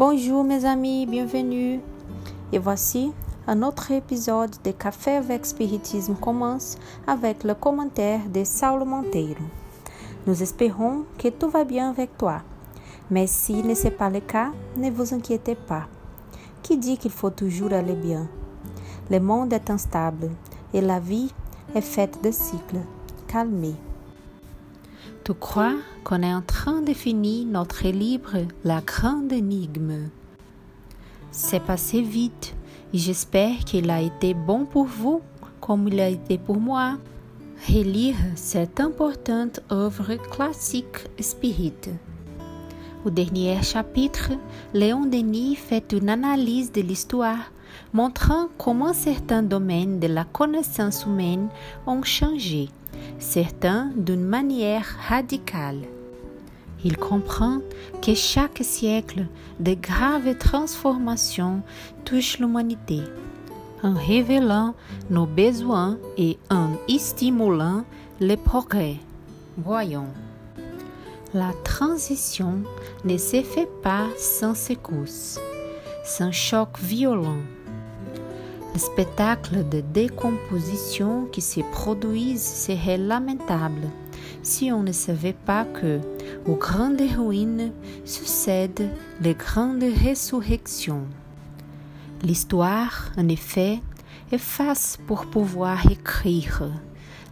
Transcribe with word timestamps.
Bonjour 0.00 0.44
mes 0.44 0.64
amis, 0.64 1.04
bienvenue. 1.04 1.78
Et 2.52 2.58
voici 2.58 3.12
un 3.46 3.62
autre 3.62 3.90
épisode 3.90 4.56
de 4.64 4.70
Café 4.70 5.16
avec 5.16 5.44
Spiritisme 5.44 6.14
commence 6.14 6.78
avec 7.06 7.44
le 7.44 7.52
commentaire 7.52 8.20
de 8.32 8.42
Saulo 8.42 8.86
Monteiro. 8.86 9.44
Nous 10.26 10.42
espérons 10.42 11.04
que 11.18 11.28
tout 11.28 11.50
va 11.50 11.64
bien 11.64 11.90
avec 11.90 12.16
toi. 12.16 12.40
Mais 13.10 13.26
si 13.26 13.60
ce 13.74 13.84
n'est 13.84 13.90
pas 13.90 14.08
le 14.08 14.20
cas, 14.20 14.52
ne 14.78 14.90
vous 14.90 15.12
inquiétez 15.12 15.54
pas. 15.54 15.86
Qui 16.62 16.78
dit 16.78 16.96
qu'il 16.96 17.10
faut 17.10 17.28
toujours 17.28 17.74
aller 17.74 17.92
bien? 17.92 18.26
Le 19.10 19.20
monde 19.20 19.52
est 19.52 19.68
instable 19.68 20.30
et 20.72 20.80
la 20.80 20.98
vie 20.98 21.30
est 21.74 21.82
faite 21.82 22.24
de 22.24 22.30
cycles. 22.30 22.80
Calmez. 23.28 23.74
Tu 25.22 25.34
crois 25.34 25.74
qu'on 26.02 26.22
est 26.22 26.32
en 26.32 26.40
train 26.40 26.80
de 26.80 26.94
finir 26.94 27.46
notre 27.46 27.86
livre 27.88 28.38
La 28.64 28.80
grande 28.80 29.30
énigme? 29.30 30.08
C'est 31.30 31.60
passé 31.60 32.00
vite 32.00 32.54
et 32.94 32.98
j'espère 32.98 33.58
qu'il 33.58 33.90
a 33.90 34.00
été 34.00 34.32
bon 34.32 34.64
pour 34.64 34.86
vous 34.86 35.20
comme 35.60 35.88
il 35.88 36.00
a 36.00 36.08
été 36.08 36.38
pour 36.38 36.58
moi. 36.58 36.96
Relire 37.68 38.16
cette 38.34 38.80
importante 38.80 39.60
œuvre 39.70 40.14
classique 40.14 41.06
spirit. 41.20 41.74
Au 43.04 43.10
dernier 43.10 43.62
chapitre, 43.62 44.30
Léon 44.72 45.04
Denis 45.04 45.54
fait 45.54 45.92
une 45.92 46.08
analyse 46.08 46.72
de 46.72 46.80
l'histoire 46.80 47.52
montrant 47.92 48.48
comment 48.56 48.94
certains 48.94 49.42
domaines 49.42 50.00
de 50.00 50.06
la 50.06 50.24
connaissance 50.24 51.04
humaine 51.04 51.48
ont 51.86 52.02
changé 52.02 52.70
certains 53.20 53.90
d'une 53.94 54.24
manière 54.24 54.86
radicale. 55.08 55.82
Il 56.84 56.96
comprend 56.96 57.58
que 58.02 58.14
chaque 58.14 58.60
siècle 58.62 59.26
de 59.60 59.74
graves 59.74 60.36
transformations 60.38 61.62
touche 62.04 62.38
l'humanité, 62.38 63.02
en 63.82 63.94
révélant 63.94 64.74
nos 65.10 65.26
besoins 65.26 65.98
et 66.16 66.38
en 66.50 66.70
stimulant 66.98 67.84
les 68.18 68.38
progrès. 68.38 68.96
Voyons. 69.58 70.08
La 71.34 71.52
transition 71.64 72.62
ne 73.04 73.16
se 73.18 73.42
fait 73.42 73.68
pas 73.82 74.06
sans 74.16 74.54
secousses, 74.54 75.38
sans 76.04 76.32
choc 76.32 76.78
violent 76.80 77.38
le 78.72 78.78
spectacle 78.78 79.68
de 79.68 79.80
décomposition 79.80 81.26
qui 81.32 81.40
se 81.40 81.60
produit 81.72 82.38
serait 82.38 82.98
lamentable 82.98 83.88
si 84.42 84.72
on 84.72 84.82
ne 84.82 84.92
savait 84.92 85.34
pas 85.34 85.64
que, 85.64 86.00
aux 86.46 86.54
grandes 86.54 87.00
ruines, 87.00 87.72
succèdent 88.04 88.88
les 89.20 89.34
grandes 89.34 89.82
résurrections. 89.82 91.04
L'histoire, 92.22 93.12
en 93.18 93.28
effet, 93.28 93.80
est 94.32 94.38
face 94.38 94.98
pour 95.06 95.26
pouvoir 95.26 95.90
écrire. 95.90 96.70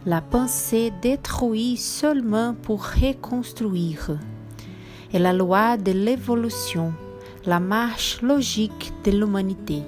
La 0.05 0.21
pensée 0.21 0.91
détruit 1.01 1.77
seulement 1.77 2.53
pour 2.53 2.85
reconstruire. 2.85 4.17
Et 5.13 5.19
la 5.19 5.33
loi 5.33 5.77
de 5.77 5.91
l'évolution, 5.91 6.93
la 7.45 7.59
marche 7.59 8.21
logique 8.21 8.93
de 9.03 9.11
l'humanité. 9.11 9.81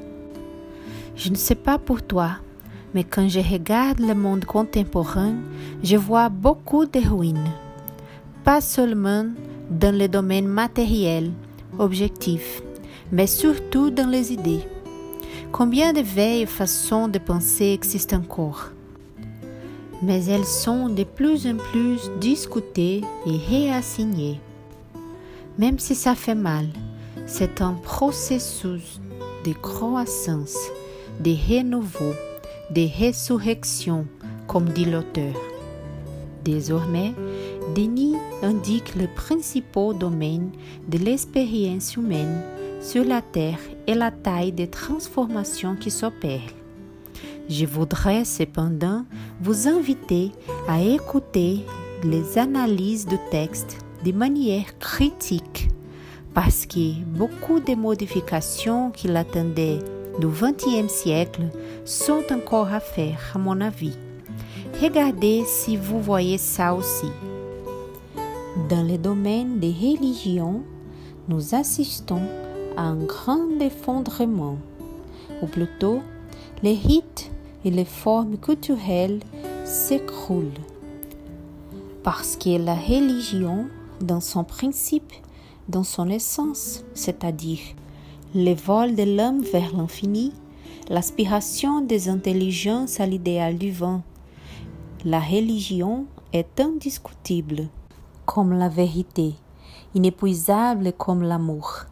Je 1.16 1.30
ne 1.30 1.36
sais 1.36 1.56
pas 1.56 1.78
pour 1.78 2.02
toi, 2.02 2.32
mais 2.94 3.04
quand 3.04 3.28
je 3.28 3.40
regarde 3.40 4.00
le 4.00 4.16
monde 4.16 4.46
contemporain, 4.46 5.34
je 5.84 5.98
vois 5.98 6.30
beaucoup 6.30 6.86
de 6.86 7.00
ruines. 7.00 7.52
Pas 8.44 8.62
seulement 8.62 9.26
dans 9.70 9.96
les 9.96 10.08
domaines 10.08 10.48
matériels, 10.48 11.32
objectifs, 11.80 12.62
mais 13.12 13.28
surtout 13.28 13.90
dans 13.90 14.10
les 14.10 14.34
idées. 14.34 14.66
Combien 15.52 15.94
de 15.94 16.02
vieilles 16.02 16.46
façons 16.46 17.08
de 17.08 17.20
penser 17.20 17.66
existent 17.74 18.18
encore? 18.18 18.70
Mais 20.02 20.26
elles 20.26 20.46
sont 20.46 20.90
de 20.90 21.04
plus 21.04 21.46
en 21.46 21.58
plus 21.58 22.10
discutées 22.20 23.02
et 23.28 23.38
réassignées. 23.50 24.40
Même 25.60 25.78
si 25.78 25.94
ça 25.94 26.16
fait 26.16 26.36
mal, 26.36 26.68
c'est 27.28 27.62
un 27.62 27.74
processus 27.74 29.00
de 29.46 29.54
croissance 29.54 30.58
de 31.24 31.36
renouveau, 31.50 32.14
de 32.72 32.88
résurrection, 32.98 34.08
comme 34.48 34.70
dit 34.70 34.86
l'auteur. 34.86 35.36
Désormais, 36.44 37.14
Denis 37.76 38.16
indique 38.42 38.96
les 38.96 39.08
principaux 39.08 39.94
domaines 39.94 40.52
de 40.88 40.98
l'expérience 40.98 41.96
humaine 41.96 42.42
sur 42.82 43.04
la 43.04 43.22
Terre 43.22 43.60
et 43.86 43.94
la 43.94 44.10
taille 44.10 44.52
des 44.52 44.68
transformations 44.68 45.76
qui 45.76 45.92
s'opèrent. 45.92 46.42
Je 47.48 47.66
voudrais 47.66 48.26
cependant 48.26 49.06
vous 49.42 49.68
inviter 49.68 50.32
à 50.68 50.82
écouter 50.82 51.66
les 52.04 52.40
analyses 52.40 53.06
du 53.06 53.18
texte 53.30 53.78
de 54.04 54.12
manière 54.12 54.78
critique 54.80 55.70
parce 56.34 56.66
que 56.66 56.94
beaucoup 57.06 57.60
de 57.60 57.76
modifications 57.76 58.90
qu'il 58.90 59.16
attendait 59.16 59.80
du 60.22 60.28
XXe 60.28 60.88
siècle 60.94 61.42
sont 61.84 62.24
encore 62.32 62.72
à 62.72 62.80
faire, 62.80 63.32
à 63.34 63.40
mon 63.40 63.60
avis. 63.60 63.98
Regardez 64.80 65.44
si 65.48 65.76
vous 65.76 66.00
voyez 66.00 66.38
ça 66.38 66.76
aussi. 66.76 67.08
Dans 68.70 68.88
le 68.88 69.00
domaine 69.00 69.60
des 69.60 69.72
religions, 69.72 70.62
nous 71.28 71.56
assistons 71.56 72.22
à 72.78 72.84
un 72.84 72.98
grand 72.98 73.60
effondrement, 73.60 74.58
ou 75.42 75.48
plutôt 75.48 76.02
les 76.62 76.76
rites 76.76 77.32
et 77.66 77.72
les 77.72 77.86
formes 77.86 78.38
culturelles 78.38 79.22
s'écroulent. 79.66 80.62
Parce 82.04 82.36
que 82.36 82.64
la 82.64 82.76
religion, 82.76 83.66
dans 84.00 84.22
son 84.22 84.44
principe, 84.44 85.14
dans 85.68 85.84
son 85.84 86.10
essence, 86.10 86.84
c'est-à-dire 86.94 87.60
le 88.34 88.54
vol 88.54 88.96
de 88.96 89.04
l'homme 89.04 89.42
vers 89.42 89.76
l'infini, 89.76 90.32
l'aspiration 90.88 91.82
des 91.82 92.08
intelligences 92.08 93.02
à 93.02 93.06
l'idéal 93.06 93.58
du 93.58 93.72
vent. 93.72 94.04
La 95.04 95.20
religion 95.20 96.06
est 96.32 96.62
indiscutible 96.62 97.68
comme 98.26 98.54
la 98.54 98.70
vérité, 98.70 99.34
inépuisable 99.96 100.94
comme 100.94 101.24
l'amour, 101.24 101.88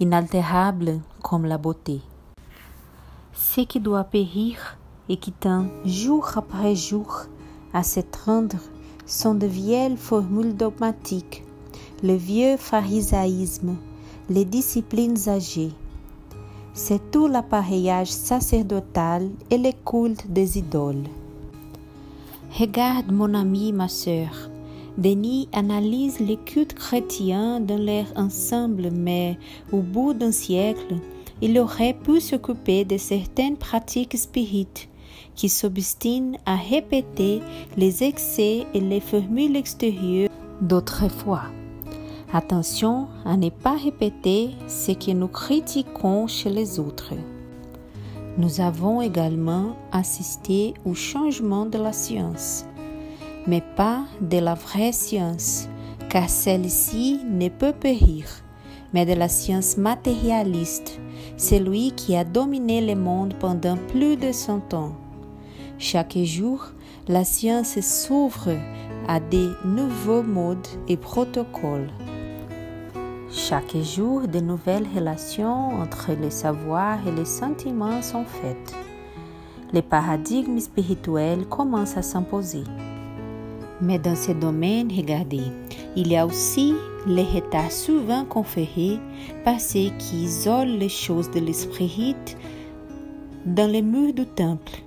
inaltérable 0.00 1.00
comme 1.22 1.44
la 1.44 1.56
beauté. 1.56 2.00
Ce 3.32 3.60
qui 3.60 3.78
doit 3.78 4.02
périr 4.02 4.76
et 5.08 5.18
qui 5.18 5.30
tend 5.30 5.66
jour 5.84 6.32
après 6.34 6.74
jour 6.74 7.26
à 7.72 7.84
s'étreindre 7.84 8.58
sont 9.06 9.36
de 9.36 9.46
vieilles 9.46 9.96
formules 9.96 10.56
dogmatiques, 10.56 11.44
le 12.02 12.16
vieux 12.16 12.56
pharisaïsme, 12.56 13.76
les 14.30 14.44
disciplines 14.44 15.28
âgées. 15.28 15.72
C'est 16.72 17.10
tout 17.10 17.26
l'appareillage 17.26 18.12
sacerdotal 18.12 19.28
et 19.50 19.58
le 19.58 19.72
culte 19.84 20.30
des 20.30 20.56
idoles. 20.56 21.08
Regarde 22.56 23.10
mon 23.10 23.34
ami, 23.34 23.72
ma 23.72 23.88
sœur. 23.88 24.48
Denis 24.96 25.48
analyse 25.52 26.20
les 26.20 26.36
cultes 26.36 26.74
chrétiens 26.74 27.58
dans 27.58 27.78
leur 27.78 28.06
ensemble, 28.14 28.90
mais 28.92 29.36
au 29.72 29.78
bout 29.80 30.14
d'un 30.14 30.32
siècle, 30.32 30.94
il 31.42 31.58
aurait 31.58 31.94
pu 31.94 32.20
s'occuper 32.20 32.84
de 32.84 32.98
certaines 32.98 33.56
pratiques 33.56 34.16
spirites 34.16 34.88
qui 35.34 35.48
s'obstinent 35.48 36.38
à 36.46 36.54
répéter 36.54 37.40
les 37.76 38.04
excès 38.04 38.64
et 38.74 38.80
les 38.80 39.00
formules 39.00 39.56
extérieures 39.56 40.30
d'autrefois. 40.60 41.44
Attention 42.32 43.08
à 43.24 43.36
ne 43.36 43.48
pas 43.48 43.74
répéter 43.74 44.50
ce 44.68 44.92
que 44.92 45.10
nous 45.10 45.26
critiquons 45.26 46.28
chez 46.28 46.48
les 46.48 46.78
autres. 46.78 47.14
Nous 48.38 48.60
avons 48.60 49.02
également 49.02 49.74
assisté 49.90 50.74
au 50.84 50.94
changement 50.94 51.66
de 51.66 51.76
la 51.76 51.92
science, 51.92 52.66
mais 53.48 53.60
pas 53.74 54.04
de 54.20 54.38
la 54.38 54.54
vraie 54.54 54.92
science, 54.92 55.68
car 56.08 56.28
celle-ci 56.28 57.18
ne 57.28 57.48
peut 57.48 57.72
périr, 57.72 58.26
mais 58.94 59.04
de 59.04 59.14
la 59.14 59.28
science 59.28 59.76
matérialiste, 59.76 61.00
celui 61.36 61.90
qui 61.92 62.14
a 62.14 62.22
dominé 62.22 62.80
le 62.80 62.94
monde 62.94 63.34
pendant 63.40 63.76
plus 63.76 64.16
de 64.16 64.30
cent 64.30 64.72
ans. 64.72 64.92
Chaque 65.78 66.16
jour, 66.18 66.66
la 67.08 67.24
science 67.24 67.80
s'ouvre 67.80 68.50
à 69.08 69.18
des 69.18 69.48
nouveaux 69.64 70.22
modes 70.22 70.68
et 70.86 70.96
protocoles. 70.96 71.90
Chaque 73.32 73.76
jour, 73.76 74.26
de 74.26 74.40
nouvelles 74.40 74.88
relations 74.92 75.80
entre 75.80 76.10
les 76.20 76.30
savoirs 76.30 76.98
et 77.06 77.12
les 77.12 77.24
sentiments 77.24 78.02
sont 78.02 78.24
faites. 78.24 78.74
Les 79.72 79.82
paradigmes 79.82 80.58
spirituels 80.58 81.46
commencent 81.46 81.96
à 81.96 82.02
s'imposer. 82.02 82.64
Mais 83.80 84.00
dans 84.00 84.16
ces 84.16 84.34
domaines, 84.34 84.90
regardez, 84.90 85.44
il 85.94 86.08
y 86.08 86.16
a 86.16 86.26
aussi 86.26 86.74
les 87.06 87.22
retards 87.22 87.70
souvent 87.70 88.24
conférés 88.24 88.98
par 89.44 89.60
ceux 89.60 89.90
qui 89.98 90.24
isolent 90.24 90.78
les 90.78 90.88
choses 90.88 91.30
de 91.30 91.38
l'esprit 91.38 92.16
dans 93.46 93.70
les 93.70 93.82
murs 93.82 94.12
du 94.12 94.26
temple, 94.26 94.82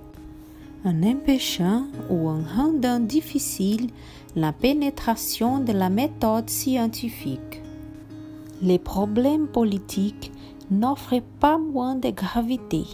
en 0.84 1.02
empêchant 1.02 1.86
ou 2.10 2.28
en 2.28 2.42
rendant 2.56 3.00
difficile 3.00 3.88
la 4.36 4.52
pénétration 4.52 5.60
de 5.60 5.72
la 5.72 5.88
méthode 5.88 6.50
scientifique. 6.50 7.63
Les 8.62 8.78
problèmes 8.78 9.46
politiques 9.46 10.32
n'offrent 10.70 11.22
pas 11.40 11.58
moins 11.58 11.96
de 11.96 12.10
gravité. 12.10 12.84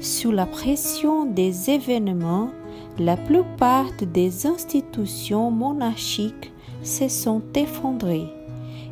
Sous 0.00 0.32
la 0.32 0.46
pression 0.46 1.26
des 1.26 1.70
événements, 1.70 2.50
la 2.98 3.16
plupart 3.16 3.90
des 4.00 4.46
institutions 4.46 5.50
monarchiques 5.50 6.52
se 6.82 7.08
sont 7.08 7.42
effondrées 7.54 8.28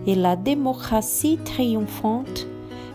et 0.07 0.15
la 0.15 0.37
démocratie 0.37 1.39
triomphante 1.45 2.47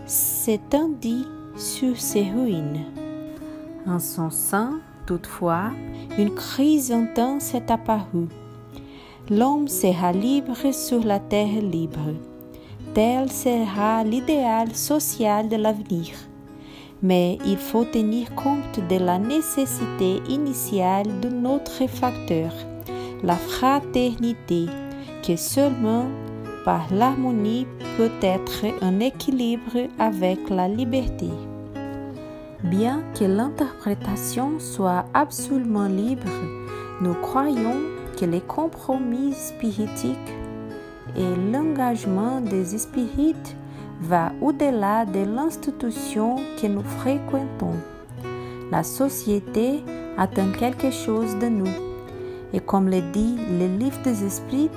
s'étendit 0.06 1.26
sur 1.56 1.98
ses 1.98 2.30
ruines. 2.30 2.84
En 3.86 3.98
son 3.98 4.30
sein, 4.30 4.80
toutefois, 5.06 5.70
une 6.18 6.34
crise 6.34 6.92
intense 6.92 7.54
est 7.54 7.70
apparue. 7.70 8.28
L'homme 9.30 9.68
sera 9.68 10.12
libre 10.12 10.72
sur 10.72 11.04
la 11.04 11.18
terre 11.18 11.60
libre. 11.60 12.14
Tel 12.94 13.28
sera 13.28 14.04
l'idéal 14.04 14.72
social 14.76 15.48
de 15.48 15.56
l'avenir. 15.56 16.14
Mais 17.02 17.38
il 17.44 17.56
faut 17.56 17.84
tenir 17.84 18.32
compte 18.36 18.78
de 18.88 18.98
la 18.98 19.18
nécessité 19.18 20.22
initiale 20.28 21.18
de 21.20 21.28
notre 21.28 21.88
facteur, 21.88 22.52
la 23.24 23.34
fraternité, 23.34 24.66
que 25.26 25.34
seulement 25.34 26.06
par 26.64 26.86
l'harmonie 26.92 27.66
peut 27.96 28.12
être 28.22 28.64
un 28.80 29.00
équilibre 29.00 29.88
avec 29.98 30.48
la 30.48 30.68
liberté. 30.68 31.30
Bien 32.62 33.02
que 33.18 33.24
l'interprétation 33.24 34.60
soit 34.60 35.04
absolument 35.14 35.88
libre, 35.88 36.30
nous 37.00 37.14
croyons 37.14 37.80
que 38.16 38.24
les 38.24 38.40
compromis 38.40 39.32
spiritiques 39.32 40.32
et 41.16 41.52
l'engagement 41.52 42.40
des 42.40 42.64
spirites 42.78 43.56
va 44.00 44.32
au-delà 44.40 45.04
de 45.04 45.20
l'institution 45.20 46.36
que 46.60 46.66
nous 46.66 46.82
fréquentons. 46.82 47.76
La 48.70 48.82
société 48.82 49.82
attend 50.16 50.50
quelque 50.58 50.90
chose 50.90 51.36
de 51.38 51.48
nous. 51.48 51.72
Et 52.52 52.60
comme 52.60 52.88
le 52.88 53.00
dit 53.12 53.36
le 53.58 53.78
livre 53.78 54.00
des 54.02 54.24
esprits, 54.24 54.70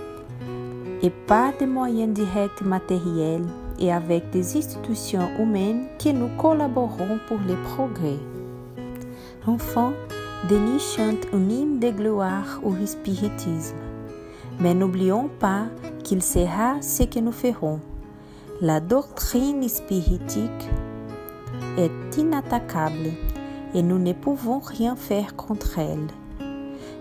et 1.01 1.09
pas 1.09 1.51
de 1.59 1.65
moyens 1.65 2.13
directs 2.13 2.61
matériels 2.61 3.45
et 3.79 3.91
avec 3.91 4.31
des 4.31 4.57
institutions 4.57 5.29
humaines 5.39 5.85
que 6.03 6.09
nous 6.09 6.29
collaborons 6.37 7.19
pour 7.27 7.37
les 7.47 7.55
progrès. 7.75 8.17
Enfin, 9.45 9.93
Denis 10.49 10.79
chante 10.79 11.27
un 11.33 11.49
hymne 11.49 11.79
de 11.79 11.89
gloire 11.89 12.59
au 12.63 12.73
spiritisme. 12.85 13.75
Mais 14.59 14.73
n'oublions 14.73 15.29
pas 15.39 15.65
qu'il 16.07 16.23
sera 16.23 16.81
ce 16.81 17.03
que 17.03 17.19
nous 17.19 17.33
ferons. 17.33 17.81
La 18.61 18.79
doctrine 18.79 19.67
spiritique 19.67 20.69
est 21.77 22.17
inattaquable 22.17 23.11
et 23.73 23.83
nous 23.83 23.99
ne 23.99 24.13
pouvons 24.13 24.59
rien 24.59 24.95
faire 24.95 25.35
contre 25.35 25.79
elle. 25.79 26.07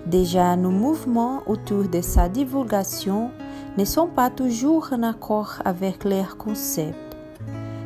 Déjà, 0.07 0.57
nos 0.57 0.73
mouvements 0.73 1.43
autour 1.47 1.85
de 1.89 2.01
sa 2.01 2.29
divulgation 2.29 3.31
ne 3.79 3.85
sont 3.85 4.09
pas 4.09 4.29
toujours 4.29 4.89
en 4.91 5.05
accord 5.05 5.55
avec 5.65 6.03
leurs 6.03 6.37
concepts. 6.37 7.17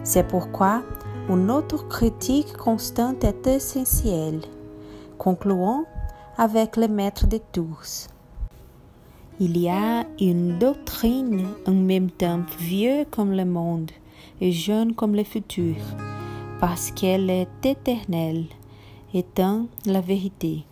C'est 0.03 0.27
pourquoi 0.27 0.83
une 1.29 1.51
autre 1.51 1.87
critique 1.87 2.57
constante 2.57 3.25
est 3.25 3.47
essentielle. 3.47 4.41
Concluons 5.19 5.85
avec 6.39 6.79
le 6.79 6.89
maître 6.89 7.27
de 7.27 7.41
tous. 7.53 8.09
Il 9.41 9.59
y 9.59 9.69
a 9.69 10.07
une 10.21 10.59
doctrine 10.59 11.47
en 11.67 11.73
même 11.73 12.11
temps 12.11 12.43
vieux 12.59 13.05
comme 13.11 13.33
le 13.33 13.45
monde 13.45 13.91
et 14.41 14.53
jeune 14.53 14.95
comme 14.95 15.17
le 15.17 15.25
futur, 15.25 15.77
parce 16.61 16.91
qu'elle 16.91 17.31
est 17.31 17.49
éternelle, 17.65 18.45
étant 19.13 19.67
la 19.87 20.01
vérité 20.01 20.65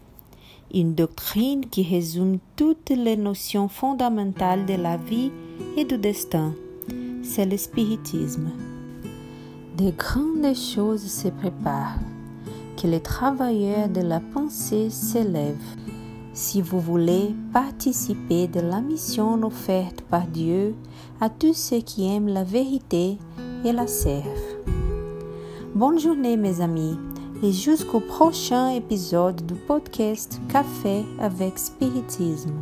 une 0.75 0.95
doctrine 0.95 1.67
qui 1.67 1.83
résume 1.83 2.39
toutes 2.57 2.91
les 2.91 3.17
notions 3.17 3.69
fondamentales 3.69 4.67
de 4.67 4.75
la 4.75 4.97
vie 4.97 5.31
et 5.77 5.85
du 5.85 5.99
destin. 5.99 6.55
C'est 7.23 7.47
le 7.47 7.57
spiritisme. 7.57 8.51
De 9.77 9.91
grandes 9.91 10.55
choses 10.55 11.07
se 11.07 11.29
préparent, 11.29 11.99
que 12.81 12.87
les 12.87 13.01
travailleurs 13.01 13.89
de 13.89 14.01
la 14.01 14.21
pensée 14.21 14.91
s'élèvent. 14.91 15.78
Si 16.41 16.63
vous 16.63 16.79
voulez 16.79 17.35
participer 17.53 18.47
de 18.47 18.61
la 18.61 18.81
mission 18.81 19.43
offerte 19.43 20.03
par 20.03 20.25
Dieu 20.25 20.77
à 21.21 21.31
tous 21.31 21.53
ceux 21.53 21.81
qui 21.81 22.07
aiment 22.07 22.29
la 22.29 22.45
vérité 22.45 23.19
et 23.65 23.73
la 23.73 23.89
servent. 23.89 24.23
Bonne 25.75 25.99
journée 25.99 26.37
mes 26.37 26.61
amis 26.61 26.97
et 27.43 27.51
jusqu'au 27.51 27.99
prochain 27.99 28.69
épisode 28.69 29.45
du 29.47 29.55
podcast 29.55 30.41
Café 30.49 31.05
avec 31.19 31.59
Spiritisme. 31.59 32.55